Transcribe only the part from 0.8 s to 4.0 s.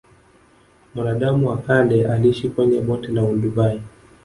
Mwanadamu wa kale aliishi kwenye bonde la olduvai